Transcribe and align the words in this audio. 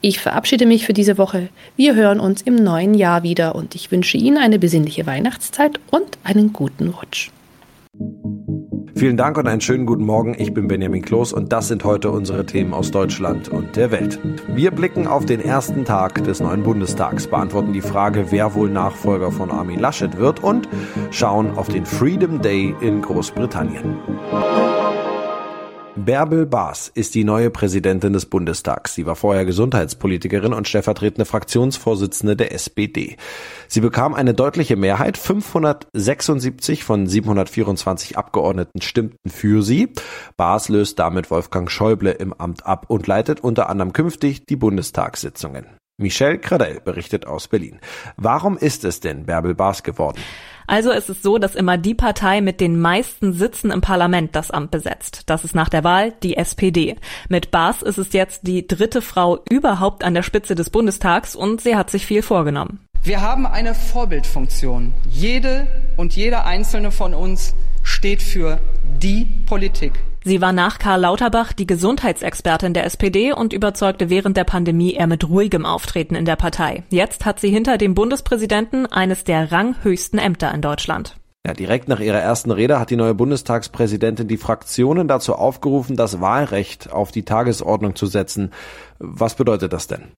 Ich 0.00 0.20
verabschiede 0.20 0.66
mich 0.66 0.86
für 0.86 0.92
diese 0.92 1.18
Woche. 1.18 1.48
Wir 1.76 1.94
hören 1.94 2.20
uns 2.20 2.42
im 2.42 2.56
neuen 2.56 2.94
Jahr 2.94 3.22
wieder 3.22 3.54
und 3.54 3.74
ich 3.74 3.90
wünsche 3.90 4.16
Ihnen 4.16 4.38
eine 4.38 4.58
besinnliche 4.58 5.06
Weihnachtszeit 5.06 5.80
und 5.90 6.18
einen 6.24 6.52
guten 6.52 6.88
Rutsch. 6.88 7.30
Vielen 9.02 9.16
Dank 9.16 9.36
und 9.36 9.48
einen 9.48 9.60
schönen 9.60 9.84
guten 9.84 10.04
Morgen. 10.04 10.36
Ich 10.38 10.54
bin 10.54 10.68
Benjamin 10.68 11.02
Kloß 11.02 11.32
und 11.32 11.52
das 11.52 11.68
sind 11.68 11.82
heute 11.82 12.10
unsere 12.10 12.46
Themen 12.46 12.72
aus 12.72 12.90
Deutschland 12.90 13.48
und 13.48 13.74
der 13.74 13.90
Welt. 13.90 14.20
Wir 14.46 14.70
blicken 14.70 15.08
auf 15.08 15.26
den 15.26 15.40
ersten 15.40 15.84
Tag 15.84 16.22
des 16.22 16.38
neuen 16.38 16.62
Bundestags, 16.62 17.26
beantworten 17.26 17.72
die 17.72 17.80
Frage, 17.80 18.26
wer 18.30 18.54
wohl 18.54 18.70
Nachfolger 18.70 19.32
von 19.32 19.50
Armin 19.50 19.80
Laschet 19.80 20.16
wird 20.18 20.44
und 20.44 20.68
schauen 21.10 21.50
auf 21.58 21.68
den 21.68 21.84
Freedom 21.84 22.40
Day 22.40 22.74
in 22.80 23.02
Großbritannien. 23.02 23.96
Bärbel 25.94 26.46
Baas 26.46 26.88
ist 26.88 27.14
die 27.14 27.22
neue 27.22 27.50
Präsidentin 27.50 28.14
des 28.14 28.24
Bundestags. 28.24 28.94
Sie 28.94 29.04
war 29.04 29.14
vorher 29.14 29.44
Gesundheitspolitikerin 29.44 30.54
und 30.54 30.66
stellvertretende 30.66 31.26
Fraktionsvorsitzende 31.26 32.34
der 32.34 32.52
SPD. 32.52 33.18
Sie 33.68 33.82
bekam 33.82 34.14
eine 34.14 34.32
deutliche 34.32 34.76
Mehrheit. 34.76 35.18
576 35.18 36.82
von 36.82 37.06
724 37.06 38.16
Abgeordneten 38.16 38.80
stimmten 38.80 39.28
für 39.28 39.62
sie. 39.62 39.92
Baas 40.38 40.70
löst 40.70 40.98
damit 40.98 41.30
Wolfgang 41.30 41.70
Schäuble 41.70 42.12
im 42.12 42.32
Amt 42.32 42.64
ab 42.64 42.86
und 42.88 43.06
leitet 43.06 43.40
unter 43.40 43.68
anderem 43.68 43.92
künftig 43.92 44.46
die 44.46 44.56
Bundestagssitzungen. 44.56 45.66
Michelle 45.98 46.38
Cradell 46.38 46.80
berichtet 46.80 47.26
aus 47.26 47.48
Berlin. 47.48 47.78
Warum 48.16 48.56
ist 48.56 48.84
es 48.84 49.00
denn 49.00 49.26
Bärbel 49.26 49.54
Bas 49.54 49.82
geworden? 49.82 50.20
Also 50.66 50.90
es 50.90 51.08
ist 51.08 51.22
so, 51.22 51.38
dass 51.38 51.54
immer 51.54 51.76
die 51.76 51.94
Partei 51.94 52.40
mit 52.40 52.60
den 52.60 52.80
meisten 52.80 53.32
Sitzen 53.32 53.70
im 53.70 53.80
Parlament 53.82 54.34
das 54.34 54.50
Amt 54.50 54.70
besetzt. 54.70 55.24
Das 55.26 55.44
ist 55.44 55.54
nach 55.54 55.68
der 55.68 55.84
Wahl 55.84 56.12
die 56.22 56.36
SPD. 56.36 56.96
Mit 57.28 57.50
Bas 57.50 57.82
ist 57.82 57.98
es 57.98 58.12
jetzt 58.12 58.46
die 58.46 58.66
dritte 58.66 59.02
Frau 59.02 59.44
überhaupt 59.50 60.02
an 60.02 60.14
der 60.14 60.22
Spitze 60.22 60.54
des 60.54 60.70
Bundestags 60.70 61.36
und 61.36 61.60
sie 61.60 61.76
hat 61.76 61.90
sich 61.90 62.06
viel 62.06 62.22
vorgenommen. 62.22 62.80
Wir 63.02 63.20
haben 63.20 63.46
eine 63.46 63.74
Vorbildfunktion. 63.74 64.94
Jede 65.10 65.66
und 65.96 66.14
jeder 66.14 66.46
einzelne 66.46 66.90
von 66.90 67.14
uns 67.14 67.54
steht 67.82 68.22
für 68.22 68.60
die 69.00 69.26
Politik. 69.46 69.92
Sie 70.24 70.40
war 70.40 70.52
nach 70.52 70.78
Karl 70.78 71.00
Lauterbach 71.00 71.52
die 71.52 71.66
Gesundheitsexpertin 71.66 72.74
der 72.74 72.84
SPD 72.86 73.32
und 73.32 73.52
überzeugte 73.52 74.08
während 74.08 74.36
der 74.36 74.44
Pandemie 74.44 74.94
eher 74.94 75.08
mit 75.08 75.28
ruhigem 75.28 75.66
Auftreten 75.66 76.14
in 76.14 76.24
der 76.24 76.36
Partei. 76.36 76.84
Jetzt 76.90 77.24
hat 77.24 77.40
sie 77.40 77.50
hinter 77.50 77.76
dem 77.76 77.94
Bundespräsidenten 77.94 78.86
eines 78.86 79.24
der 79.24 79.50
ranghöchsten 79.50 80.20
Ämter 80.20 80.54
in 80.54 80.62
Deutschland. 80.62 81.16
Ja, 81.44 81.54
direkt 81.54 81.88
nach 81.88 81.98
ihrer 81.98 82.20
ersten 82.20 82.52
Rede 82.52 82.78
hat 82.78 82.90
die 82.90 82.96
neue 82.96 83.14
Bundestagspräsidentin 83.14 84.28
die 84.28 84.36
Fraktionen 84.36 85.08
dazu 85.08 85.34
aufgerufen, 85.34 85.96
das 85.96 86.20
Wahlrecht 86.20 86.92
auf 86.92 87.10
die 87.10 87.24
Tagesordnung 87.24 87.96
zu 87.96 88.06
setzen. 88.06 88.52
Was 89.00 89.34
bedeutet 89.34 89.72
das 89.72 89.88
denn? 89.88 90.12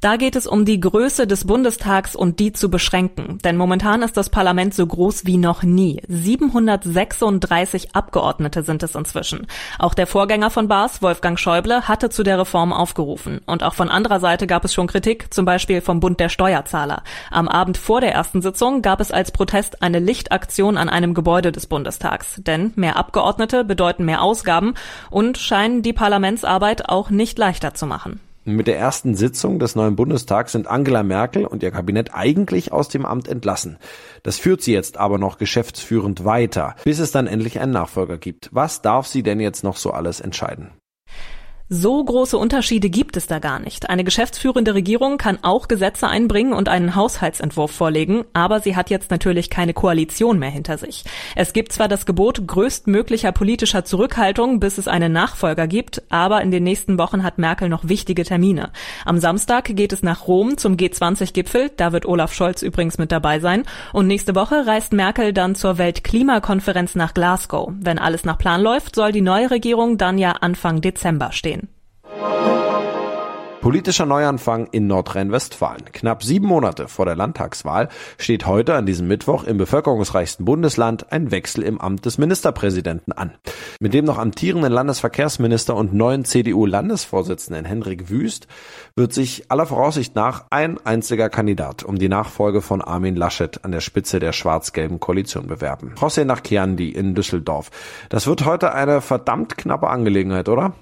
Da 0.00 0.16
geht 0.16 0.34
es 0.34 0.46
um 0.46 0.64
die 0.64 0.80
Größe 0.80 1.26
des 1.26 1.46
Bundestags 1.46 2.16
und 2.16 2.38
die 2.38 2.54
zu 2.54 2.70
beschränken. 2.70 3.36
Denn 3.44 3.58
momentan 3.58 4.00
ist 4.00 4.16
das 4.16 4.30
Parlament 4.30 4.72
so 4.72 4.86
groß 4.86 5.26
wie 5.26 5.36
noch 5.36 5.62
nie. 5.62 6.00
736 6.08 7.94
Abgeordnete 7.94 8.62
sind 8.62 8.82
es 8.82 8.94
inzwischen. 8.94 9.46
Auch 9.78 9.92
der 9.92 10.06
Vorgänger 10.06 10.48
von 10.48 10.68
Baas, 10.68 11.02
Wolfgang 11.02 11.38
Schäuble, 11.38 11.86
hatte 11.86 12.08
zu 12.08 12.22
der 12.22 12.38
Reform 12.38 12.72
aufgerufen. 12.72 13.42
Und 13.44 13.62
auch 13.62 13.74
von 13.74 13.90
anderer 13.90 14.20
Seite 14.20 14.46
gab 14.46 14.64
es 14.64 14.72
schon 14.72 14.86
Kritik, 14.86 15.34
zum 15.34 15.44
Beispiel 15.44 15.82
vom 15.82 16.00
Bund 16.00 16.18
der 16.18 16.30
Steuerzahler. 16.30 17.02
Am 17.30 17.46
Abend 17.46 17.76
vor 17.76 18.00
der 18.00 18.14
ersten 18.14 18.40
Sitzung 18.40 18.80
gab 18.80 19.02
es 19.02 19.12
als 19.12 19.32
Protest 19.32 19.82
eine 19.82 19.98
Lichtaktion 19.98 20.78
an 20.78 20.88
einem 20.88 21.12
Gebäude 21.12 21.52
des 21.52 21.66
Bundestags. 21.66 22.36
Denn 22.38 22.72
mehr 22.74 22.96
Abgeordnete 22.96 23.64
bedeuten 23.64 24.06
mehr 24.06 24.22
Ausgaben 24.22 24.72
und 25.10 25.36
scheinen 25.36 25.82
die 25.82 25.92
Parlamentsarbeit 25.92 26.88
auch 26.88 27.10
nicht 27.10 27.38
leichter 27.38 27.74
zu 27.74 27.84
machen. 27.84 28.18
Mit 28.44 28.66
der 28.66 28.78
ersten 28.78 29.14
Sitzung 29.14 29.58
des 29.58 29.76
neuen 29.76 29.96
Bundestags 29.96 30.52
sind 30.52 30.66
Angela 30.66 31.02
Merkel 31.02 31.44
und 31.44 31.62
ihr 31.62 31.70
Kabinett 31.70 32.14
eigentlich 32.14 32.72
aus 32.72 32.88
dem 32.88 33.04
Amt 33.04 33.28
entlassen. 33.28 33.76
Das 34.22 34.38
führt 34.38 34.62
sie 34.62 34.72
jetzt 34.72 34.96
aber 34.96 35.18
noch 35.18 35.36
geschäftsführend 35.36 36.24
weiter, 36.24 36.74
bis 36.84 37.00
es 37.00 37.10
dann 37.10 37.26
endlich 37.26 37.60
einen 37.60 37.72
Nachfolger 37.72 38.16
gibt. 38.16 38.48
Was 38.50 38.80
darf 38.80 39.06
sie 39.06 39.22
denn 39.22 39.40
jetzt 39.40 39.62
noch 39.62 39.76
so 39.76 39.90
alles 39.90 40.20
entscheiden? 40.20 40.70
So 41.72 42.02
große 42.02 42.36
Unterschiede 42.36 42.90
gibt 42.90 43.16
es 43.16 43.28
da 43.28 43.38
gar 43.38 43.60
nicht. 43.60 43.90
Eine 43.90 44.02
geschäftsführende 44.02 44.74
Regierung 44.74 45.18
kann 45.18 45.38
auch 45.42 45.68
Gesetze 45.68 46.08
einbringen 46.08 46.52
und 46.52 46.68
einen 46.68 46.96
Haushaltsentwurf 46.96 47.70
vorlegen, 47.70 48.24
aber 48.32 48.58
sie 48.58 48.74
hat 48.74 48.90
jetzt 48.90 49.12
natürlich 49.12 49.50
keine 49.50 49.72
Koalition 49.72 50.40
mehr 50.40 50.50
hinter 50.50 50.78
sich. 50.78 51.04
Es 51.36 51.52
gibt 51.52 51.70
zwar 51.70 51.86
das 51.86 52.06
Gebot 52.06 52.44
größtmöglicher 52.44 53.30
politischer 53.30 53.84
Zurückhaltung, 53.84 54.58
bis 54.58 54.78
es 54.78 54.88
einen 54.88 55.12
Nachfolger 55.12 55.68
gibt, 55.68 56.02
aber 56.08 56.42
in 56.42 56.50
den 56.50 56.64
nächsten 56.64 56.98
Wochen 56.98 57.22
hat 57.22 57.38
Merkel 57.38 57.68
noch 57.68 57.86
wichtige 57.86 58.24
Termine. 58.24 58.72
Am 59.04 59.18
Samstag 59.20 59.66
geht 59.66 59.92
es 59.92 60.02
nach 60.02 60.26
Rom 60.26 60.58
zum 60.58 60.74
G20-Gipfel, 60.74 61.70
da 61.76 61.92
wird 61.92 62.04
Olaf 62.04 62.34
Scholz 62.34 62.62
übrigens 62.62 62.98
mit 62.98 63.12
dabei 63.12 63.38
sein, 63.38 63.62
und 63.92 64.08
nächste 64.08 64.34
Woche 64.34 64.66
reist 64.66 64.92
Merkel 64.92 65.32
dann 65.32 65.54
zur 65.54 65.78
Weltklimakonferenz 65.78 66.96
nach 66.96 67.14
Glasgow. 67.14 67.70
Wenn 67.78 68.00
alles 68.00 68.24
nach 68.24 68.38
Plan 68.38 68.60
läuft, 68.60 68.96
soll 68.96 69.12
die 69.12 69.20
neue 69.20 69.52
Regierung 69.52 69.98
dann 69.98 70.18
ja 70.18 70.32
Anfang 70.32 70.80
Dezember 70.80 71.30
stehen. 71.30 71.59
Politischer 73.60 74.06
Neuanfang 74.06 74.68
in 74.72 74.86
Nordrhein-Westfalen. 74.86 75.84
Knapp 75.92 76.24
sieben 76.24 76.46
Monate 76.46 76.88
vor 76.88 77.04
der 77.04 77.14
Landtagswahl 77.14 77.90
steht 78.16 78.46
heute 78.46 78.74
an 78.74 78.86
diesem 78.86 79.06
Mittwoch 79.06 79.44
im 79.44 79.58
bevölkerungsreichsten 79.58 80.46
Bundesland 80.46 81.12
ein 81.12 81.30
Wechsel 81.30 81.62
im 81.62 81.78
Amt 81.78 82.06
des 82.06 82.16
Ministerpräsidenten 82.16 83.12
an. 83.12 83.32
Mit 83.78 83.92
dem 83.92 84.06
noch 84.06 84.16
amtierenden 84.16 84.72
Landesverkehrsminister 84.72 85.76
und 85.76 85.92
neuen 85.92 86.24
CDU-Landesvorsitzenden 86.24 87.66
Henrik 87.66 88.08
Wüst 88.08 88.48
wird 88.96 89.12
sich 89.12 89.50
aller 89.50 89.66
Voraussicht 89.66 90.16
nach 90.16 90.46
ein 90.48 90.78
einziger 90.84 91.28
Kandidat 91.28 91.84
um 91.84 91.98
die 91.98 92.08
Nachfolge 92.08 92.62
von 92.62 92.80
Armin 92.80 93.14
Laschet 93.14 93.62
an 93.62 93.72
der 93.72 93.80
Spitze 93.80 94.20
der 94.20 94.32
schwarz-gelben 94.32 95.00
Koalition 95.00 95.48
bewerben. 95.48 95.94
José 95.96 96.24
Nachkiandi 96.24 96.88
in 96.88 97.14
Düsseldorf. 97.14 97.70
Das 98.08 98.26
wird 98.26 98.46
heute 98.46 98.72
eine 98.72 99.02
verdammt 99.02 99.58
knappe 99.58 99.88
Angelegenheit, 99.88 100.48
oder? 100.48 100.72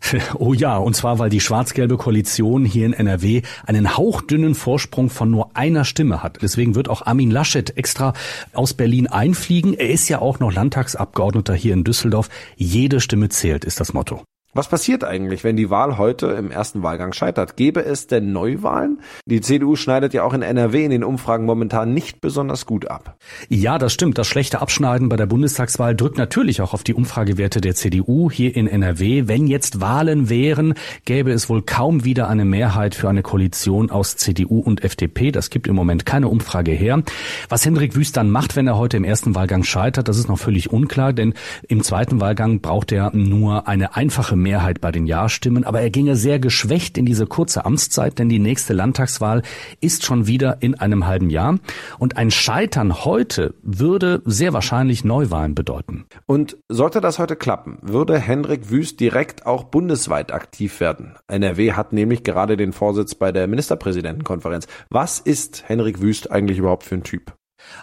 Oh 0.38 0.52
ja, 0.52 0.76
und 0.76 0.94
zwar, 0.94 1.18
weil 1.18 1.30
die 1.30 1.40
schwarz-gelbe 1.40 1.96
Koalition 1.96 2.64
hier 2.64 2.86
in 2.86 2.92
NRW 2.92 3.42
einen 3.66 3.96
hauchdünnen 3.96 4.54
Vorsprung 4.54 5.10
von 5.10 5.30
nur 5.30 5.56
einer 5.56 5.84
Stimme 5.84 6.22
hat. 6.22 6.38
Deswegen 6.42 6.74
wird 6.74 6.88
auch 6.88 7.06
Armin 7.06 7.30
Laschet 7.30 7.76
extra 7.76 8.12
aus 8.52 8.74
Berlin 8.74 9.06
einfliegen. 9.06 9.74
Er 9.74 9.90
ist 9.90 10.08
ja 10.08 10.20
auch 10.20 10.40
noch 10.40 10.52
Landtagsabgeordneter 10.52 11.54
hier 11.54 11.72
in 11.72 11.84
Düsseldorf. 11.84 12.28
Jede 12.56 13.00
Stimme 13.00 13.28
zählt, 13.28 13.64
ist 13.64 13.80
das 13.80 13.92
Motto. 13.92 14.22
Was 14.56 14.68
passiert 14.68 15.02
eigentlich, 15.02 15.42
wenn 15.42 15.56
die 15.56 15.68
Wahl 15.68 15.98
heute 15.98 16.28
im 16.28 16.52
ersten 16.52 16.84
Wahlgang 16.84 17.12
scheitert? 17.12 17.56
Gäbe 17.56 17.84
es 17.84 18.06
denn 18.06 18.32
Neuwahlen? 18.32 19.00
Die 19.26 19.40
CDU 19.40 19.74
schneidet 19.74 20.14
ja 20.14 20.22
auch 20.22 20.32
in 20.32 20.42
NRW 20.42 20.84
in 20.84 20.92
den 20.92 21.02
Umfragen 21.02 21.44
momentan 21.44 21.92
nicht 21.92 22.20
besonders 22.20 22.64
gut 22.64 22.88
ab. 22.88 23.16
Ja, 23.48 23.78
das 23.78 23.92
stimmt. 23.92 24.16
Das 24.16 24.28
schlechte 24.28 24.60
Abschneiden 24.60 25.08
bei 25.08 25.16
der 25.16 25.26
Bundestagswahl 25.26 25.96
drückt 25.96 26.18
natürlich 26.18 26.60
auch 26.60 26.72
auf 26.72 26.84
die 26.84 26.94
Umfragewerte 26.94 27.60
der 27.60 27.74
CDU 27.74 28.30
hier 28.30 28.54
in 28.54 28.68
NRW. 28.68 29.26
Wenn 29.26 29.48
jetzt 29.48 29.80
Wahlen 29.80 30.28
wären, 30.28 30.74
gäbe 31.04 31.32
es 31.32 31.48
wohl 31.48 31.62
kaum 31.62 32.04
wieder 32.04 32.28
eine 32.28 32.44
Mehrheit 32.44 32.94
für 32.94 33.08
eine 33.08 33.22
Koalition 33.22 33.90
aus 33.90 34.16
CDU 34.16 34.60
und 34.60 34.84
FDP. 34.84 35.32
Das 35.32 35.50
gibt 35.50 35.66
im 35.66 35.74
Moment 35.74 36.06
keine 36.06 36.28
Umfrage 36.28 36.70
her. 36.70 37.02
Was 37.48 37.66
Hendrik 37.66 37.96
Wüst 37.96 38.16
dann 38.16 38.30
macht, 38.30 38.54
wenn 38.54 38.68
er 38.68 38.78
heute 38.78 38.98
im 38.98 39.04
ersten 39.04 39.34
Wahlgang 39.34 39.64
scheitert, 39.64 40.06
das 40.06 40.16
ist 40.16 40.28
noch 40.28 40.38
völlig 40.38 40.70
unklar, 40.72 41.12
denn 41.12 41.34
im 41.66 41.82
zweiten 41.82 42.20
Wahlgang 42.20 42.60
braucht 42.60 42.92
er 42.92 43.10
nur 43.16 43.66
eine 43.66 43.96
einfache 43.96 44.43
Mehrheit 44.44 44.80
bei 44.80 44.92
den 44.92 45.06
Ja-Stimmen, 45.06 45.64
aber 45.64 45.80
er 45.80 45.90
ginge 45.90 46.14
sehr 46.14 46.38
geschwächt 46.38 46.96
in 46.96 47.06
diese 47.06 47.26
kurze 47.26 47.64
Amtszeit, 47.64 48.20
denn 48.20 48.28
die 48.28 48.38
nächste 48.38 48.74
Landtagswahl 48.74 49.42
ist 49.80 50.04
schon 50.04 50.28
wieder 50.28 50.58
in 50.60 50.76
einem 50.76 51.06
halben 51.08 51.30
Jahr. 51.30 51.58
Und 51.98 52.16
ein 52.16 52.30
Scheitern 52.30 53.04
heute 53.04 53.54
würde 53.62 54.22
sehr 54.24 54.52
wahrscheinlich 54.52 55.02
Neuwahlen 55.02 55.56
bedeuten. 55.56 56.04
Und 56.26 56.56
sollte 56.68 57.00
das 57.00 57.18
heute 57.18 57.34
klappen, 57.34 57.78
würde 57.82 58.18
Hendrik 58.18 58.70
Wüst 58.70 59.00
direkt 59.00 59.46
auch 59.46 59.64
bundesweit 59.64 60.32
aktiv 60.32 60.78
werden. 60.78 61.14
NRW 61.26 61.72
hat 61.72 61.92
nämlich 61.92 62.22
gerade 62.22 62.56
den 62.56 62.72
Vorsitz 62.72 63.14
bei 63.14 63.32
der 63.32 63.48
Ministerpräsidentenkonferenz. 63.48 64.68
Was 64.90 65.18
ist 65.18 65.64
Hendrik 65.66 66.00
Wüst 66.00 66.30
eigentlich 66.30 66.58
überhaupt 66.58 66.84
für 66.84 66.94
ein 66.94 67.02
Typ? 67.02 67.34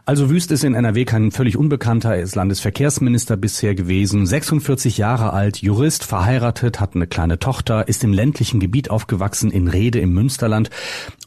Also 0.06 0.30
Wüst 0.30 0.52
ist 0.52 0.64
in 0.64 0.74
NRW 0.74 1.06
kein 1.06 1.32
völlig 1.32 1.58
Unbekannter. 1.58 2.16
Er 2.16 2.24
ist 2.24 2.36
Landesverkehrsminister 2.36 3.38
bisher 3.38 3.76
gewesen, 3.76 4.26
46 4.26 4.98
Jahre 4.98 5.34
alt, 5.34 5.58
Jurist, 5.58 6.04
verheiratet, 6.04 6.80
hat 6.80 6.96
eine 6.96 7.08
kleine 7.08 7.40
Tochter, 7.40 7.88
ist 7.88 8.04
im 8.04 8.12
ländlichen 8.12 8.60
Gebiet 8.60 8.90
aufgewachsen, 8.90 9.52
in 9.52 9.68
Rede 9.68 10.00
im 10.00 10.14
Münsterland. 10.14 10.70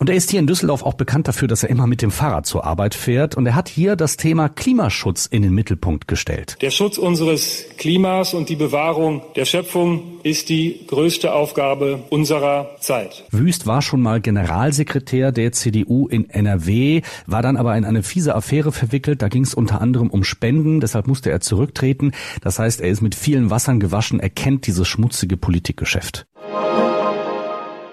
Und 0.00 0.10
er 0.10 0.16
ist 0.16 0.30
hier 0.30 0.40
in 0.40 0.46
Düsseldorf 0.46 0.82
auch 0.82 0.94
bekannt 0.94 1.28
dafür, 1.28 1.48
dass 1.48 1.62
er 1.62 1.70
immer 1.70 1.86
mit 1.86 2.02
dem 2.02 2.10
Fahrrad 2.10 2.46
zur 2.46 2.64
Arbeit 2.64 2.94
fährt. 2.94 3.36
Und 3.36 3.46
er 3.46 3.54
hat 3.54 3.68
hier 3.68 3.96
das 3.96 4.16
Thema 4.16 4.48
Klimaschutz 4.48 5.26
in 5.26 5.42
den 5.42 5.54
Mittelpunkt 5.54 6.08
gestellt. 6.08 6.56
Der 6.60 6.70
Schutz 6.70 6.98
unseres 6.98 7.64
Klimas 7.78 8.34
und 8.34 8.48
die 8.48 8.56
Bewahrung 8.56 9.22
der 9.36 9.44
Schöpfung 9.44 10.20
ist 10.24 10.48
die 10.48 10.86
größte 10.86 11.32
Aufgabe 11.32 12.04
unserer 12.10 12.76
Zeit. 12.80 13.24
Wüst 13.30 13.66
war 13.66 13.82
schon 13.82 14.00
mal 14.00 14.20
Generalsekretär 14.20 15.32
der 15.32 15.52
CDU 15.52 16.08
in 16.08 16.30
NRW, 16.30 17.02
war 17.26 17.42
dann 17.42 17.56
aber 17.56 17.76
in 17.76 17.84
eine 17.84 18.02
fiese 18.02 18.34
Affäre 18.44 18.72
verwickelt. 18.72 19.22
Da 19.22 19.28
ging 19.28 19.42
es 19.42 19.54
unter 19.54 19.80
anderem 19.80 20.10
um 20.10 20.22
Spenden, 20.22 20.80
deshalb 20.80 21.06
musste 21.06 21.30
er 21.30 21.40
zurücktreten. 21.40 22.12
Das 22.42 22.58
heißt, 22.58 22.82
er 22.82 22.90
ist 22.90 23.00
mit 23.00 23.14
vielen 23.14 23.48
Wassern 23.48 23.80
gewaschen, 23.80 24.20
er 24.20 24.28
kennt 24.28 24.66
dieses 24.66 24.86
schmutzige 24.86 25.38
Politikgeschäft. 25.38 26.26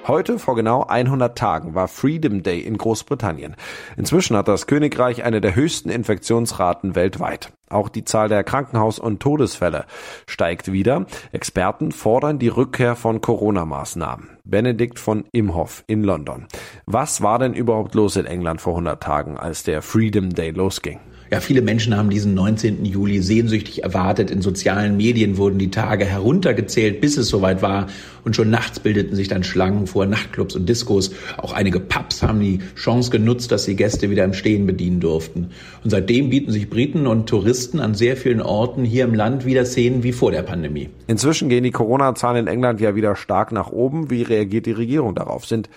Heute 0.07 0.39
vor 0.39 0.55
genau 0.55 0.83
100 0.83 1.37
Tagen 1.37 1.75
war 1.75 1.87
Freedom 1.87 2.41
Day 2.41 2.59
in 2.59 2.75
Großbritannien. 2.75 3.55
Inzwischen 3.97 4.35
hat 4.35 4.47
das 4.47 4.65
Königreich 4.65 5.23
eine 5.23 5.41
der 5.41 5.53
höchsten 5.53 5.91
Infektionsraten 5.91 6.95
weltweit. 6.95 7.53
Auch 7.69 7.87
die 7.87 8.03
Zahl 8.03 8.27
der 8.27 8.43
Krankenhaus- 8.43 8.99
und 8.99 9.19
Todesfälle 9.19 9.85
steigt 10.25 10.71
wieder. 10.71 11.05
Experten 11.31 11.91
fordern 11.91 12.39
die 12.39 12.47
Rückkehr 12.47 12.95
von 12.95 13.21
Corona-Maßnahmen. 13.21 14.39
Benedikt 14.43 14.97
von 14.97 15.25
Imhoff 15.31 15.83
in 15.85 16.03
London. 16.03 16.47
Was 16.87 17.21
war 17.21 17.37
denn 17.37 17.53
überhaupt 17.53 17.93
los 17.93 18.15
in 18.15 18.25
England 18.25 18.59
vor 18.59 18.73
100 18.73 19.03
Tagen, 19.03 19.37
als 19.37 19.61
der 19.63 19.83
Freedom 19.83 20.31
Day 20.31 20.49
losging? 20.49 20.99
Ja, 21.31 21.39
viele 21.39 21.61
Menschen 21.61 21.95
haben 21.95 22.09
diesen 22.09 22.33
19. 22.33 22.83
Juli 22.83 23.21
sehnsüchtig 23.21 23.83
erwartet. 23.83 24.29
In 24.31 24.41
sozialen 24.41 24.97
Medien 24.97 25.37
wurden 25.37 25.59
die 25.59 25.71
Tage 25.71 26.03
heruntergezählt, 26.03 26.99
bis 26.99 27.15
es 27.15 27.29
soweit 27.29 27.61
war. 27.61 27.87
Und 28.25 28.35
schon 28.35 28.49
nachts 28.49 28.81
bildeten 28.81 29.15
sich 29.15 29.29
dann 29.29 29.45
Schlangen 29.45 29.87
vor 29.87 30.05
Nachtclubs 30.05 30.57
und 30.57 30.67
Diskos. 30.67 31.11
Auch 31.37 31.53
einige 31.53 31.79
Pubs 31.79 32.21
haben 32.21 32.41
die 32.41 32.59
Chance 32.75 33.11
genutzt, 33.11 33.49
dass 33.53 33.63
sie 33.63 33.77
Gäste 33.77 34.09
wieder 34.09 34.25
im 34.25 34.33
Stehen 34.33 34.65
bedienen 34.65 34.99
durften. 34.99 35.51
Und 35.85 35.89
seitdem 35.89 36.29
bieten 36.29 36.51
sich 36.51 36.69
Briten 36.69 37.07
und 37.07 37.29
Touristen 37.29 37.79
an 37.79 37.95
sehr 37.95 38.17
vielen 38.17 38.41
Orten 38.41 38.83
hier 38.83 39.05
im 39.05 39.13
Land 39.13 39.45
wieder 39.45 39.63
Szenen 39.63 40.03
wie 40.03 40.11
vor 40.11 40.31
der 40.31 40.43
Pandemie. 40.43 40.89
Inzwischen 41.07 41.47
gehen 41.47 41.63
die 41.63 41.71
Corona-Zahlen 41.71 42.45
in 42.45 42.53
England 42.53 42.81
ja 42.81 42.93
wieder 42.93 43.15
stark 43.15 43.53
nach 43.53 43.71
oben. 43.71 44.09
Wie 44.09 44.23
reagiert 44.23 44.65
die 44.65 44.73
Regierung 44.73 45.15
darauf? 45.15 45.45
Sind 45.45 45.69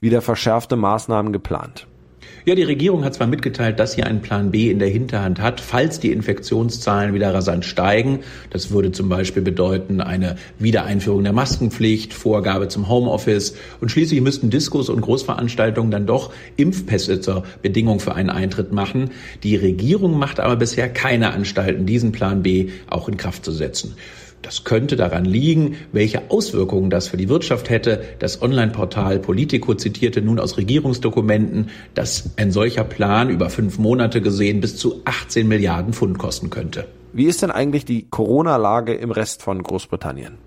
wieder 0.00 0.22
verschärfte 0.22 0.76
Maßnahmen 0.76 1.34
geplant? 1.34 1.86
Ja, 2.44 2.56
die 2.56 2.64
Regierung 2.64 3.04
hat 3.04 3.14
zwar 3.14 3.28
mitgeteilt, 3.28 3.78
dass 3.78 3.92
sie 3.92 4.02
einen 4.02 4.20
Plan 4.20 4.50
B 4.50 4.68
in 4.68 4.80
der 4.80 4.88
Hinterhand 4.88 5.40
hat, 5.40 5.60
falls 5.60 6.00
die 6.00 6.10
Infektionszahlen 6.10 7.14
wieder 7.14 7.32
rasant 7.32 7.64
steigen. 7.64 8.20
Das 8.50 8.72
würde 8.72 8.90
zum 8.90 9.08
Beispiel 9.08 9.42
bedeuten 9.42 10.00
eine 10.00 10.34
Wiedereinführung 10.58 11.22
der 11.22 11.32
Maskenpflicht, 11.32 12.12
Vorgabe 12.12 12.66
zum 12.66 12.88
Homeoffice 12.88 13.54
und 13.80 13.90
schließlich 13.90 14.20
müssten 14.20 14.50
Diskos 14.50 14.88
und 14.88 15.02
Großveranstaltungen 15.02 15.92
dann 15.92 16.06
doch 16.06 16.32
Impfpässe 16.56 17.20
zur 17.20 17.44
Bedingung 17.62 18.00
für 18.00 18.16
einen 18.16 18.30
Eintritt 18.30 18.72
machen. 18.72 19.10
Die 19.44 19.54
Regierung 19.54 20.18
macht 20.18 20.40
aber 20.40 20.56
bisher 20.56 20.88
keine 20.88 21.32
Anstalten, 21.32 21.86
diesen 21.86 22.10
Plan 22.10 22.42
B 22.42 22.70
auch 22.90 23.08
in 23.08 23.16
Kraft 23.16 23.44
zu 23.44 23.52
setzen. 23.52 23.94
Das 24.42 24.64
könnte 24.64 24.96
daran 24.96 25.24
liegen, 25.24 25.76
welche 25.92 26.30
Auswirkungen 26.30 26.90
das 26.90 27.08
für 27.08 27.16
die 27.16 27.28
Wirtschaft 27.28 27.70
hätte. 27.70 28.04
Das 28.18 28.42
Online-Portal 28.42 29.20
Politico 29.20 29.74
zitierte 29.74 30.20
nun 30.20 30.38
aus 30.38 30.56
Regierungsdokumenten, 30.56 31.70
dass 31.94 32.30
ein 32.36 32.50
solcher 32.50 32.84
Plan 32.84 33.30
über 33.30 33.50
fünf 33.50 33.78
Monate 33.78 34.20
gesehen 34.20 34.60
bis 34.60 34.76
zu 34.76 35.00
18 35.04 35.46
Milliarden 35.46 35.92
Pfund 35.92 36.18
kosten 36.18 36.50
könnte. 36.50 36.86
Wie 37.12 37.26
ist 37.26 37.42
denn 37.42 37.50
eigentlich 37.50 37.84
die 37.84 38.06
Corona-Lage 38.10 38.94
im 38.94 39.10
Rest 39.10 39.42
von 39.42 39.62
Großbritannien? 39.62 40.38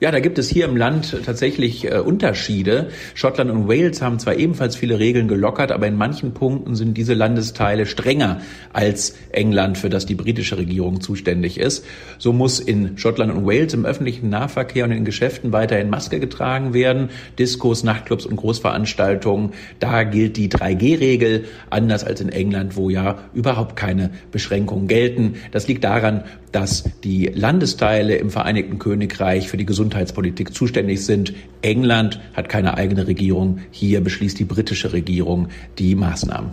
Ja, 0.00 0.12
da 0.12 0.20
gibt 0.20 0.38
es 0.38 0.48
hier 0.48 0.66
im 0.66 0.76
Land 0.76 1.24
tatsächlich 1.26 1.84
äh, 1.84 1.98
Unterschiede. 1.98 2.90
Schottland 3.14 3.50
und 3.50 3.66
Wales 3.66 4.00
haben 4.00 4.20
zwar 4.20 4.36
ebenfalls 4.36 4.76
viele 4.76 5.00
Regeln 5.00 5.26
gelockert, 5.26 5.72
aber 5.72 5.88
in 5.88 5.96
manchen 5.96 6.34
Punkten 6.34 6.76
sind 6.76 6.96
diese 6.96 7.14
Landesteile 7.14 7.84
strenger 7.84 8.40
als 8.72 9.16
England, 9.32 9.76
für 9.76 9.88
das 9.88 10.06
die 10.06 10.14
britische 10.14 10.56
Regierung 10.56 11.00
zuständig 11.00 11.58
ist. 11.58 11.84
So 12.18 12.32
muss 12.32 12.60
in 12.60 12.96
Schottland 12.96 13.34
und 13.34 13.44
Wales 13.44 13.74
im 13.74 13.84
öffentlichen 13.84 14.28
Nahverkehr 14.28 14.84
und 14.84 14.92
in 14.92 15.04
Geschäften 15.04 15.50
weiterhin 15.50 15.90
Maske 15.90 16.20
getragen 16.20 16.74
werden. 16.74 17.08
Diskos, 17.36 17.82
Nachtclubs 17.82 18.24
und 18.24 18.36
Großveranstaltungen, 18.36 19.50
da 19.80 20.04
gilt 20.04 20.36
die 20.36 20.48
3G-Regel, 20.48 21.46
anders 21.70 22.04
als 22.04 22.20
in 22.20 22.28
England, 22.28 22.76
wo 22.76 22.88
ja 22.88 23.18
überhaupt 23.34 23.74
keine 23.74 24.10
Beschränkungen 24.30 24.86
gelten. 24.86 25.38
Das 25.50 25.66
liegt 25.66 25.82
daran, 25.82 26.22
dass 26.52 26.84
die 27.04 27.26
Landesteile 27.26 28.16
im 28.16 28.30
Vereinigten 28.30 28.78
Königreich 28.78 29.48
für 29.48 29.56
die 29.56 29.66
Gesundheitspolitik 29.88 30.52
zuständig 30.52 31.04
sind. 31.06 31.32
England 31.62 32.20
hat 32.34 32.50
keine 32.50 32.76
eigene 32.76 33.06
Regierung. 33.06 33.60
Hier 33.70 34.02
beschließt 34.02 34.38
die 34.38 34.44
britische 34.44 34.92
Regierung 34.92 35.48
die 35.78 35.94
Maßnahmen. 35.94 36.50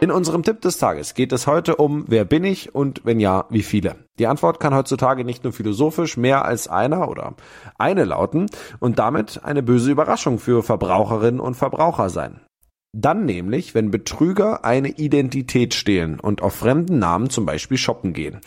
In 0.00 0.10
unserem 0.10 0.42
Tipp 0.42 0.62
des 0.62 0.78
Tages 0.78 1.14
geht 1.14 1.30
es 1.32 1.46
heute 1.46 1.76
um, 1.76 2.06
wer 2.08 2.24
bin 2.24 2.42
ich 2.42 2.74
und 2.74 3.02
wenn 3.04 3.20
ja, 3.20 3.44
wie 3.50 3.62
viele. 3.62 3.96
Die 4.18 4.26
Antwort 4.26 4.58
kann 4.60 4.74
heutzutage 4.74 5.24
nicht 5.24 5.44
nur 5.44 5.52
philosophisch 5.52 6.16
mehr 6.16 6.44
als 6.44 6.68
einer 6.68 7.08
oder 7.08 7.34
eine 7.78 8.04
lauten 8.04 8.46
und 8.80 8.98
damit 8.98 9.44
eine 9.44 9.62
böse 9.62 9.92
Überraschung 9.92 10.38
für 10.38 10.62
Verbraucherinnen 10.62 11.38
und 11.38 11.54
Verbraucher 11.54 12.08
sein. 12.08 12.40
Dann 12.94 13.24
nämlich, 13.24 13.74
wenn 13.74 13.90
Betrüger 13.90 14.66
eine 14.66 14.88
Identität 14.88 15.72
stehlen 15.72 16.20
und 16.20 16.42
auf 16.42 16.56
fremden 16.56 16.98
Namen 16.98 17.30
zum 17.30 17.46
Beispiel 17.46 17.78
shoppen 17.78 18.12
gehen. 18.12 18.40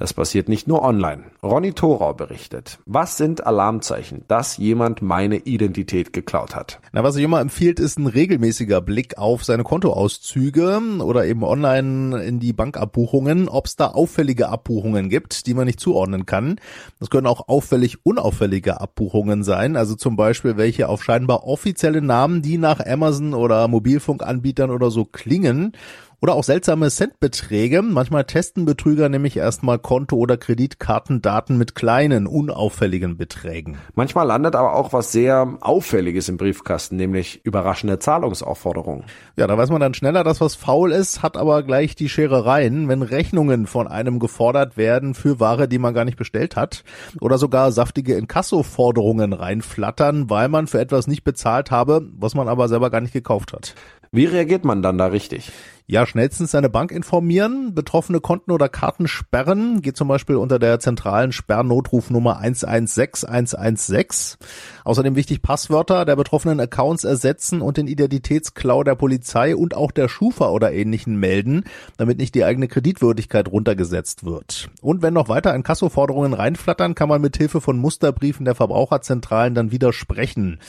Das 0.00 0.14
passiert 0.14 0.48
nicht 0.48 0.66
nur 0.66 0.80
online. 0.82 1.24
Ronny 1.42 1.74
Thorau 1.74 2.14
berichtet. 2.14 2.78
Was 2.86 3.18
sind 3.18 3.46
Alarmzeichen, 3.46 4.24
dass 4.28 4.56
jemand 4.56 5.02
meine 5.02 5.36
Identität 5.36 6.14
geklaut 6.14 6.56
hat? 6.56 6.80
Na, 6.92 7.04
was 7.04 7.16
ich 7.16 7.22
immer 7.22 7.42
empfiehlt, 7.42 7.78
ist 7.78 7.98
ein 7.98 8.06
regelmäßiger 8.06 8.80
Blick 8.80 9.18
auf 9.18 9.44
seine 9.44 9.62
Kontoauszüge 9.62 10.80
oder 11.02 11.26
eben 11.26 11.44
online 11.44 12.24
in 12.24 12.40
die 12.40 12.54
Bankabbuchungen, 12.54 13.50
ob 13.50 13.66
es 13.66 13.76
da 13.76 13.88
auffällige 13.88 14.48
Abbuchungen 14.48 15.10
gibt, 15.10 15.46
die 15.46 15.52
man 15.52 15.66
nicht 15.66 15.80
zuordnen 15.80 16.24
kann. 16.24 16.56
Das 16.98 17.10
können 17.10 17.26
auch 17.26 17.48
auffällig 17.48 17.98
unauffällige 18.02 18.80
Abbuchungen 18.80 19.42
sein, 19.42 19.76
also 19.76 19.96
zum 19.96 20.16
Beispiel 20.16 20.56
welche 20.56 20.88
auf 20.88 21.04
scheinbar 21.04 21.46
offizielle 21.46 22.00
Namen, 22.00 22.40
die 22.40 22.56
nach 22.56 22.80
Amazon 22.80 23.34
oder 23.34 23.68
Mobilfunkanbietern 23.68 24.70
oder 24.70 24.90
so 24.90 25.04
klingen 25.04 25.72
oder 26.22 26.34
auch 26.34 26.44
seltsame 26.44 26.90
Centbeträge. 26.90 27.82
Manchmal 27.82 28.24
testen 28.24 28.64
Betrüger 28.64 29.08
nämlich 29.08 29.36
erstmal 29.36 29.78
Konto- 29.78 30.16
oder 30.16 30.36
Kreditkartendaten 30.36 31.56
mit 31.56 31.74
kleinen, 31.74 32.26
unauffälligen 32.26 33.16
Beträgen. 33.16 33.78
Manchmal 33.94 34.26
landet 34.26 34.54
aber 34.54 34.74
auch 34.74 34.92
was 34.92 35.12
sehr 35.12 35.56
Auffälliges 35.60 36.28
im 36.28 36.36
Briefkasten, 36.36 36.96
nämlich 36.96 37.44
überraschende 37.44 37.98
Zahlungsaufforderungen. 37.98 39.04
Ja, 39.36 39.46
da 39.46 39.56
weiß 39.56 39.70
man 39.70 39.80
dann 39.80 39.94
schneller, 39.94 40.24
dass 40.24 40.40
was 40.40 40.54
faul 40.54 40.92
ist, 40.92 41.22
hat 41.22 41.36
aber 41.36 41.62
gleich 41.62 41.94
die 41.94 42.08
Scherereien, 42.08 42.88
wenn 42.88 43.02
Rechnungen 43.02 43.66
von 43.66 43.88
einem 43.88 44.18
gefordert 44.18 44.76
werden 44.76 45.14
für 45.14 45.40
Ware, 45.40 45.68
die 45.68 45.78
man 45.78 45.94
gar 45.94 46.04
nicht 46.04 46.18
bestellt 46.18 46.56
hat. 46.56 46.84
Oder 47.20 47.38
sogar 47.38 47.72
saftige 47.72 48.14
Inkasso-Forderungen 48.14 49.32
reinflattern, 49.32 50.28
weil 50.28 50.48
man 50.48 50.66
für 50.66 50.80
etwas 50.80 51.06
nicht 51.06 51.24
bezahlt 51.24 51.70
habe, 51.70 52.06
was 52.16 52.34
man 52.34 52.48
aber 52.48 52.68
selber 52.68 52.90
gar 52.90 53.00
nicht 53.00 53.12
gekauft 53.12 53.52
hat. 53.52 53.74
Wie 54.12 54.24
reagiert 54.24 54.64
man 54.64 54.82
dann 54.82 54.98
da 54.98 55.06
richtig? 55.06 55.52
Ja, 55.90 56.06
schnellstens 56.06 56.52
seine 56.52 56.68
Bank 56.68 56.92
informieren, 56.92 57.74
betroffene 57.74 58.20
Konten 58.20 58.52
oder 58.52 58.68
Karten 58.68 59.08
sperren, 59.08 59.82
geht 59.82 59.96
zum 59.96 60.06
Beispiel 60.06 60.36
unter 60.36 60.60
der 60.60 60.78
zentralen 60.78 61.32
Sperrnotrufnummer 61.32 62.38
116116. 62.38 64.38
Außerdem 64.84 65.16
wichtig 65.16 65.42
Passwörter 65.42 66.04
der 66.04 66.14
betroffenen 66.14 66.60
Accounts 66.60 67.02
ersetzen 67.02 67.60
und 67.60 67.76
den 67.76 67.88
Identitätsklau 67.88 68.84
der 68.84 68.94
Polizei 68.94 69.56
und 69.56 69.74
auch 69.74 69.90
der 69.90 70.08
Schufa 70.08 70.50
oder 70.50 70.72
ähnlichen 70.72 71.16
melden, 71.16 71.64
damit 71.96 72.18
nicht 72.18 72.36
die 72.36 72.44
eigene 72.44 72.68
Kreditwürdigkeit 72.68 73.48
runtergesetzt 73.48 74.24
wird. 74.24 74.70
Und 74.82 75.02
wenn 75.02 75.14
noch 75.14 75.28
weiter 75.28 75.56
Inkassoforderungen 75.56 76.34
reinflattern, 76.34 76.94
kann 76.94 77.08
man 77.08 77.20
mit 77.20 77.36
Hilfe 77.36 77.60
von 77.60 77.80
Musterbriefen 77.80 78.44
der 78.44 78.54
Verbraucherzentralen 78.54 79.56
dann 79.56 79.72
widersprechen. 79.72 80.60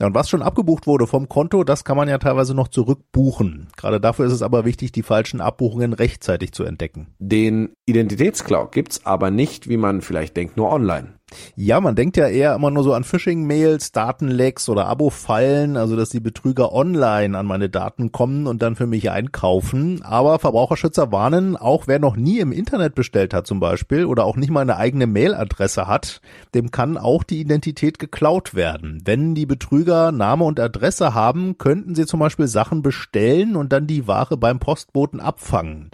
Ja, 0.00 0.08
und 0.08 0.14
was 0.14 0.28
schon 0.28 0.42
abgebucht 0.42 0.88
wurde 0.88 1.06
vom 1.06 1.28
Konto, 1.28 1.62
das 1.62 1.84
kann 1.84 1.96
man 1.96 2.08
ja 2.08 2.18
teilweise 2.18 2.52
noch 2.52 2.66
zurückbuchen. 2.66 3.68
Gerade 3.76 4.00
dafür 4.00 4.26
ist 4.26 4.32
es 4.32 4.42
aber 4.42 4.63
wichtig, 4.64 4.92
die 4.92 5.02
falschen 5.02 5.40
Abbuchungen 5.40 5.92
rechtzeitig 5.92 6.52
zu 6.52 6.64
entdecken. 6.64 7.14
Den 7.18 7.74
Identitätsklau 7.86 8.66
gibt's 8.66 9.04
aber 9.06 9.30
nicht, 9.30 9.68
wie 9.68 9.76
man 9.76 10.02
vielleicht 10.02 10.36
denkt, 10.36 10.56
nur 10.56 10.70
online. 10.70 11.14
Ja, 11.56 11.80
man 11.80 11.94
denkt 11.94 12.16
ja 12.16 12.26
eher 12.26 12.54
immer 12.54 12.70
nur 12.70 12.84
so 12.84 12.92
an 12.92 13.04
Phishing-Mails, 13.04 13.92
Datenlecks 13.92 14.68
oder 14.68 14.86
Abo-Fallen, 14.86 15.76
also 15.76 15.96
dass 15.96 16.10
die 16.10 16.20
Betrüger 16.20 16.72
online 16.72 17.36
an 17.36 17.46
meine 17.46 17.68
Daten 17.68 18.12
kommen 18.12 18.46
und 18.46 18.62
dann 18.62 18.76
für 18.76 18.86
mich 18.86 19.10
einkaufen. 19.10 20.02
Aber 20.02 20.38
Verbraucherschützer 20.38 21.12
warnen, 21.12 21.56
auch 21.56 21.86
wer 21.86 21.98
noch 21.98 22.16
nie 22.16 22.40
im 22.40 22.52
Internet 22.52 22.94
bestellt 22.94 23.34
hat 23.34 23.46
zum 23.46 23.60
Beispiel 23.60 24.04
oder 24.04 24.24
auch 24.24 24.36
nicht 24.36 24.50
mal 24.50 24.60
eine 24.60 24.76
eigene 24.76 25.06
Mailadresse 25.06 25.86
hat, 25.86 26.20
dem 26.54 26.70
kann 26.70 26.96
auch 26.96 27.22
die 27.22 27.40
Identität 27.40 27.98
geklaut 27.98 28.54
werden. 28.54 29.02
Wenn 29.04 29.34
die 29.34 29.46
Betrüger 29.46 30.12
Name 30.12 30.44
und 30.44 30.60
Adresse 30.60 31.14
haben, 31.14 31.58
könnten 31.58 31.94
sie 31.94 32.06
zum 32.06 32.20
Beispiel 32.20 32.46
Sachen 32.46 32.82
bestellen 32.82 33.56
und 33.56 33.72
dann 33.72 33.86
die 33.86 34.06
Ware 34.06 34.36
beim 34.36 34.58
Postboten 34.58 35.20
abfangen. 35.20 35.90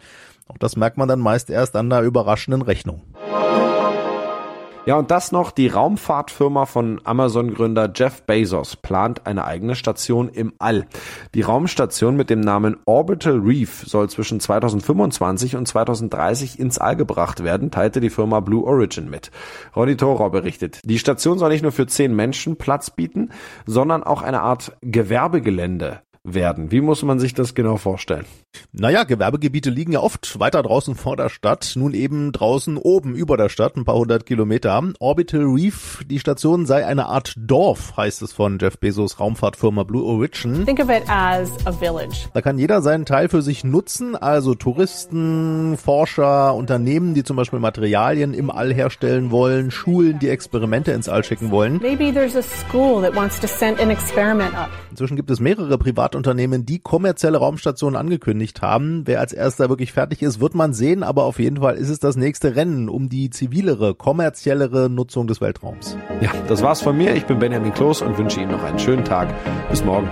Auch 0.49 0.59
das 0.59 0.77
merkt 0.77 0.97
man 0.97 1.09
dann 1.09 1.21
meist 1.21 1.49
erst 1.49 1.77
an 1.77 1.91
der 1.91 2.03
überraschenden 2.03 2.63
Rechnung. 2.63 3.03
Ja, 4.87 4.97
und 4.97 5.11
das 5.11 5.31
noch, 5.31 5.51
die 5.51 5.69
Raumfahrtfirma 5.69 6.65
von 6.65 7.03
Amazon-Gründer 7.05 7.93
Jeff 7.95 8.23
Bezos 8.23 8.77
plant 8.77 9.27
eine 9.27 9.45
eigene 9.45 9.75
Station 9.75 10.31
im 10.31 10.55
All. 10.59 10.87
Die 11.35 11.43
Raumstation 11.43 12.17
mit 12.17 12.31
dem 12.31 12.41
Namen 12.41 12.79
Orbital 12.87 13.41
Reef 13.41 13.85
soll 13.87 14.09
zwischen 14.09 14.41
2025 14.41 15.57
und 15.57 15.69
2030 15.69 16.59
ins 16.59 16.79
All 16.79 16.97
gebracht 16.97 17.45
werden, 17.45 17.71
teilte 17.71 18.01
die 18.01 18.09
Firma 18.09 18.41
Blue 18.41 18.65
Origin 18.65 19.11
mit. 19.11 19.31
Ronny 19.77 19.99
Thorau 19.99 20.31
berichtet, 20.31 20.81
die 20.83 20.99
Station 20.99 21.39
soll 21.39 21.51
nicht 21.51 21.63
nur 21.63 21.73
für 21.73 21.87
zehn 21.87 22.17
Menschen 22.17 22.57
Platz 22.57 22.91
bieten, 22.91 23.29
sondern 23.67 24.03
auch 24.03 24.23
eine 24.23 24.41
Art 24.41 24.79
Gewerbegelände 24.81 26.01
werden. 26.25 26.71
Wie 26.71 26.81
muss 26.81 27.03
man 27.03 27.19
sich 27.19 27.35
das 27.35 27.55
genau 27.55 27.77
vorstellen? 27.77 28.27
Naja, 28.73 29.05
Gewerbegebiete 29.05 29.71
liegen 29.71 29.93
ja 29.93 30.01
oft 30.01 30.39
weiter 30.41 30.63
draußen 30.63 30.95
vor 30.97 31.17
der 31.17 31.29
Stadt, 31.29 31.73
nun 31.77 31.95
eben 31.95 32.33
draußen 32.33 32.77
oben 32.77 33.15
über 33.15 33.37
der 33.37 33.49
Stadt, 33.49 33.77
ein 33.77 33.85
paar 33.85 33.95
hundert 33.95 34.27
Kilometer. 34.27 34.83
Orbital 34.99 35.45
Reef, 35.45 36.05
die 36.07 36.19
Station 36.19 36.67
sei 36.67 36.85
eine 36.85 37.07
Art 37.07 37.35
Dorf, 37.37 37.97
heißt 37.97 38.23
es 38.23 38.33
von 38.33 38.59
Jeff 38.61 38.79
Bezos 38.79 39.21
Raumfahrtfirma 39.21 39.85
Blue 39.85 40.05
Origin. 40.05 40.67
Think 40.67 40.81
of 40.81 40.91
it 40.91 41.05
as 41.09 41.51
a 41.65 41.73
village. 41.73 42.29
Da 42.35 42.43
kann 42.43 42.59
jeder 42.59 42.83
seinen 42.83 43.07
Teil 43.07 43.29
für 43.29 43.41
sich 43.41 43.65
nutzen, 43.65 44.17
also 44.17 44.55
Touristen, 44.55 45.77
Forscher, 45.77 46.55
Unternehmen, 46.55 47.15
die 47.15 47.25
zum 47.25 47.37
Beispiel 47.37 47.61
Materialien 47.61 48.35
im 48.35 48.51
All 48.51 48.75
herstellen 48.75 49.31
wollen, 49.31 49.71
Schulen, 49.71 50.19
die 50.19 50.29
Experimente 50.29 50.93
ins 50.93 51.09
All 51.09 51.25
schicken 51.25 51.51
wollen. 51.51 51.79
Maybe 51.81 52.13
there's 52.13 52.37
a 52.37 52.43
school 52.43 53.01
that 53.03 53.15
wants 53.15 53.39
to 53.41 53.47
send 53.47 53.81
an 53.81 53.91
experiment 53.91 54.55
up. 54.55 54.71
Inzwischen 54.91 55.17
gibt 55.17 55.31
es 55.31 55.41
mehrere 55.41 55.79
private 55.79 56.10
Privatunternehmen, 56.11 56.67
die 56.67 56.81
kommerzielle 56.81 57.39
Raumstationen 57.39 57.97
angekündigt 57.97 58.63
haben. 58.63 59.03
Wer 59.05 59.21
als 59.21 59.33
erster 59.33 59.69
wirklich 59.69 59.93
fertig 59.93 60.23
ist, 60.23 60.41
wird 60.41 60.57
man 60.57 60.73
sehen, 60.73 61.05
aber 61.05 61.25
auf 61.25 61.39
jeden 61.39 61.59
Fall 61.59 61.77
ist 61.77 61.89
es 61.89 62.01
das 62.01 62.17
nächste 62.17 62.57
Rennen 62.57 62.89
um 62.89 63.09
die 63.09 63.31
zivilere, 63.31 63.95
kommerziellere 63.95 64.91
Nutzung 64.91 65.29
des 65.29 65.41
Weltraums. 65.41 65.97
Ja, 66.21 66.33
das 66.49 66.63
war's 66.63 66.83
von 66.83 66.97
mir. 66.97 67.15
Ich 67.15 67.27
bin 67.27 67.39
Benjamin 67.39 67.73
Kloß 67.73 68.03
und 68.03 68.19
wünsche 68.19 68.41
Ihnen 68.41 68.51
noch 68.51 68.65
einen 68.65 68.81
schönen 68.81 69.05
Tag. 69.05 69.33
Bis 69.71 69.85
morgen. 69.85 70.11